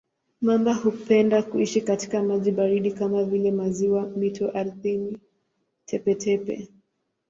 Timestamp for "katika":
1.81-2.23